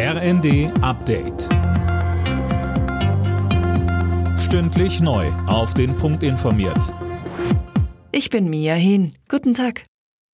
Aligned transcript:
RND 0.00 0.70
Update. 0.80 1.48
Stündlich 4.38 5.00
neu. 5.00 5.26
Auf 5.48 5.74
den 5.74 5.96
Punkt 5.96 6.22
informiert. 6.22 6.94
Ich 8.12 8.30
bin 8.30 8.48
Mia 8.48 8.74
Hin. 8.74 9.16
Guten 9.28 9.54
Tag. 9.54 9.82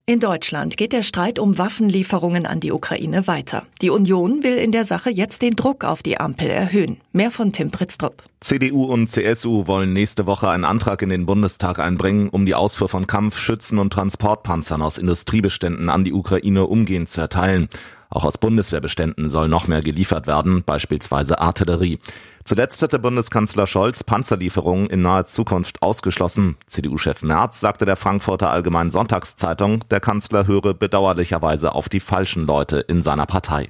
In 0.04 0.20
Deutschland 0.20 0.76
geht 0.76 0.92
der 0.92 1.02
Streit 1.02 1.38
um 1.38 1.56
Waffenlieferungen 1.56 2.44
an 2.44 2.60
die 2.60 2.72
Ukraine 2.72 3.26
weiter. 3.26 3.66
Die 3.80 3.88
Union 3.88 4.44
will 4.44 4.58
in 4.58 4.70
der 4.70 4.84
Sache 4.84 5.08
jetzt 5.08 5.40
den 5.40 5.56
Druck 5.56 5.82
auf 5.82 6.02
die 6.02 6.20
Ampel 6.20 6.50
erhöhen. 6.50 7.00
Mehr 7.12 7.30
von 7.30 7.54
Tim 7.54 7.70
Pritztrup. 7.70 8.22
CDU 8.40 8.84
und 8.84 9.08
CSU 9.08 9.66
wollen 9.66 9.94
nächste 9.94 10.26
Woche 10.26 10.50
einen 10.50 10.66
Antrag 10.66 11.00
in 11.00 11.08
den 11.08 11.24
Bundestag 11.24 11.78
einbringen, 11.78 12.28
um 12.28 12.44
die 12.44 12.54
Ausfuhr 12.54 12.90
von 12.90 13.06
Kampf-, 13.06 13.38
Schützen- 13.38 13.78
und 13.78 13.94
Transportpanzern 13.94 14.82
aus 14.82 14.98
Industriebeständen 14.98 15.88
an 15.88 16.04
die 16.04 16.12
Ukraine 16.12 16.66
umgehend 16.66 17.08
zu 17.08 17.22
erteilen. 17.22 17.70
Auch 18.14 18.24
aus 18.24 18.38
Bundeswehrbeständen 18.38 19.28
soll 19.28 19.48
noch 19.48 19.66
mehr 19.66 19.82
geliefert 19.82 20.28
werden, 20.28 20.62
beispielsweise 20.64 21.40
Artillerie. 21.40 21.98
Zuletzt 22.44 22.80
hatte 22.80 23.00
Bundeskanzler 23.00 23.66
Scholz 23.66 24.04
Panzerlieferungen 24.04 24.86
in 24.86 25.02
naher 25.02 25.26
Zukunft 25.26 25.82
ausgeschlossen. 25.82 26.56
CDU-Chef 26.66 27.24
Merz 27.24 27.58
sagte 27.58 27.86
der 27.86 27.96
Frankfurter 27.96 28.50
Allgemeinen 28.50 28.90
Sonntagszeitung, 28.90 29.80
der 29.90 29.98
Kanzler 29.98 30.46
höre 30.46 30.74
bedauerlicherweise 30.74 31.74
auf 31.74 31.88
die 31.88 32.00
falschen 32.00 32.46
Leute 32.46 32.78
in 32.78 33.02
seiner 33.02 33.26
Partei. 33.26 33.68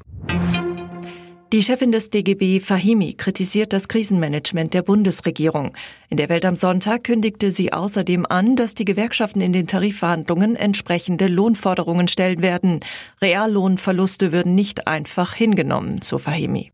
Die 1.52 1.62
Chefin 1.62 1.92
des 1.92 2.10
DGB 2.10 2.58
Fahimi 2.58 3.14
kritisiert 3.14 3.72
das 3.72 3.86
Krisenmanagement 3.86 4.74
der 4.74 4.82
Bundesregierung. 4.82 5.76
In 6.08 6.16
der 6.16 6.28
Welt 6.28 6.44
am 6.44 6.56
Sonntag 6.56 7.04
kündigte 7.04 7.52
sie 7.52 7.72
außerdem 7.72 8.26
an, 8.26 8.56
dass 8.56 8.74
die 8.74 8.84
Gewerkschaften 8.84 9.40
in 9.40 9.52
den 9.52 9.66
Tarifverhandlungen 9.66 10.56
entsprechende 10.56 11.28
Lohnforderungen 11.28 12.08
stellen 12.08 12.42
werden. 12.42 12.80
Reallohnverluste 13.22 14.32
würden 14.32 14.54
nicht 14.54 14.88
einfach 14.88 15.34
hingenommen, 15.34 16.00
so 16.02 16.18
Fahimi. 16.18 16.72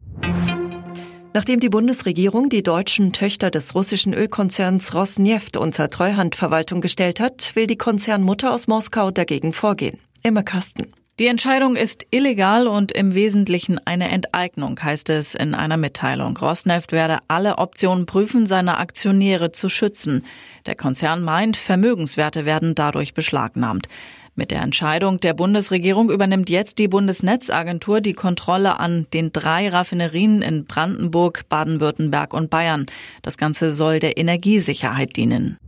Nachdem 1.33 1.61
die 1.61 1.69
Bundesregierung 1.69 2.49
die 2.49 2.63
deutschen 2.63 3.13
Töchter 3.13 3.51
des 3.51 3.75
russischen 3.75 4.15
Ölkonzerns 4.15 4.95
Rosneft 4.95 5.57
unter 5.57 5.91
Treuhandverwaltung 5.91 6.81
gestellt 6.81 7.21
hat, 7.21 7.53
will 7.55 7.67
die 7.67 7.79
Konzernmutter 7.79 8.53
aus 8.53 8.67
Moskau 8.67 9.11
dagegen 9.11 9.53
vorgehen. 9.53 9.99
Immer 10.23 10.43
Kasten. 10.43 10.93
Die 11.21 11.27
Entscheidung 11.27 11.77
ist 11.77 12.07
illegal 12.11 12.67
und 12.67 12.93
im 12.93 13.15
Wesentlichen 13.15 13.79
eine 13.85 14.09
Enteignung, 14.09 14.83
heißt 14.83 15.11
es 15.11 15.35
in 15.35 15.55
einer 15.55 15.77
Mitteilung. 15.77 16.35
Rosneft 16.35 16.93
werde 16.93 17.19
alle 17.29 17.59
Optionen 17.59 18.07
prüfen, 18.07 18.47
seine 18.47 18.79
Aktionäre 18.79 19.53
zu 19.53 19.69
schützen. 19.69 20.25
Der 20.65 20.77
Konzern 20.77 21.23
meint, 21.23 21.59
Vermögenswerte 21.59 22.47
werden 22.47 22.75
dadurch 22.75 23.13
beschlagnahmt. 23.13 23.87
Mit 24.35 24.51
der 24.51 24.63
Entscheidung 24.63 25.21
der 25.21 25.35
Bundesregierung 25.35 26.09
übernimmt 26.09 26.49
jetzt 26.49 26.79
die 26.79 26.89
Bundesnetzagentur 26.89 28.01
die 28.01 28.15
Kontrolle 28.15 28.81
an 28.81 29.07
den 29.13 29.31
drei 29.31 29.69
Raffinerien 29.69 30.41
in 30.41 30.65
Brandenburg, 30.65 31.47
Baden-Württemberg 31.51 32.33
und 32.33 32.49
Bayern. 32.49 32.87
Das 33.21 33.37
Ganze 33.37 33.73
soll 33.73 33.99
der 33.99 34.17
Energiesicherheit 34.17 35.17
dienen. 35.17 35.59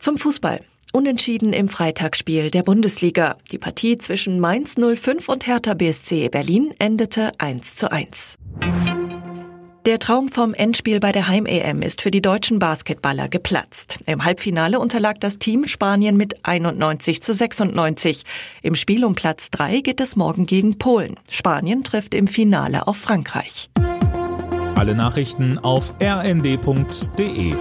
Zum 0.00 0.18
Fußball. 0.18 0.58
Unentschieden 0.96 1.52
im 1.52 1.68
Freitagsspiel 1.68 2.52
der 2.52 2.62
Bundesliga. 2.62 3.34
Die 3.50 3.58
Partie 3.58 3.98
zwischen 3.98 4.38
Mainz 4.38 4.76
05 4.76 5.28
und 5.28 5.44
Hertha 5.44 5.74
BSC 5.74 6.28
Berlin 6.28 6.72
endete 6.78 7.32
1 7.38 7.74
zu 7.74 7.90
1. 7.90 8.38
Der 9.86 9.98
Traum 9.98 10.28
vom 10.28 10.54
Endspiel 10.54 11.00
bei 11.00 11.10
der 11.10 11.26
Heim-EM 11.26 11.82
ist 11.82 12.00
für 12.00 12.12
die 12.12 12.22
deutschen 12.22 12.60
Basketballer 12.60 13.28
geplatzt. 13.28 13.98
Im 14.06 14.24
Halbfinale 14.24 14.78
unterlag 14.78 15.18
das 15.18 15.40
Team 15.40 15.66
Spanien 15.66 16.16
mit 16.16 16.46
91 16.46 17.20
zu 17.20 17.34
96. 17.34 18.22
Im 18.62 18.76
Spiel 18.76 19.04
um 19.04 19.16
Platz 19.16 19.50
3 19.50 19.80
geht 19.80 20.00
es 20.00 20.14
morgen 20.14 20.46
gegen 20.46 20.78
Polen. 20.78 21.16
Spanien 21.28 21.82
trifft 21.82 22.14
im 22.14 22.28
Finale 22.28 22.86
auf 22.86 22.98
Frankreich. 22.98 23.68
Alle 24.76 24.94
Nachrichten 24.94 25.58
auf 25.58 25.92
rnd.de 26.00 27.54